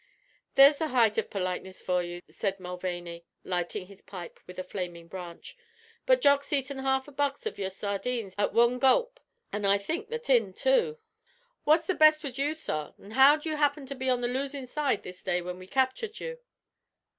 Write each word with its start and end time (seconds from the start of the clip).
"There's 0.55 0.79
the 0.79 0.87
height 0.87 1.19
av 1.19 1.29
politeness 1.29 1.79
for 1.79 2.01
you," 2.01 2.23
said 2.27 2.59
Mulvaney, 2.59 3.23
lighting 3.43 3.85
his 3.85 4.01
pipe 4.01 4.39
with 4.47 4.57
a 4.57 4.63
flaming 4.63 5.07
branch. 5.07 5.55
"But 6.07 6.21
Jock's 6.21 6.51
eaten 6.51 6.79
half 6.79 7.07
a 7.07 7.11
box 7.11 7.45
av 7.45 7.59
your 7.59 7.69
sardines 7.69 8.33
at 8.35 8.51
wan 8.51 8.79
gulp, 8.79 9.19
an' 9.53 9.63
I 9.63 9.77
think 9.77 10.09
the 10.09 10.17
tin 10.17 10.53
too. 10.53 10.97
What's 11.65 11.85
the 11.85 11.93
best 11.93 12.23
wid 12.23 12.39
you, 12.39 12.55
sorr; 12.55 12.95
an' 12.97 13.11
how 13.11 13.35
did 13.35 13.45
you 13.45 13.57
happen 13.57 13.85
to 13.85 13.93
be 13.95 14.09
on 14.09 14.21
the 14.21 14.27
losin' 14.27 14.65
side 14.65 15.03
this 15.03 15.21
day 15.21 15.39
when 15.39 15.59
we 15.59 15.67
captured 15.67 16.19
you?" 16.19 16.39